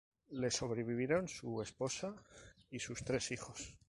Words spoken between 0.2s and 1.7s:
Le sobrevivieron su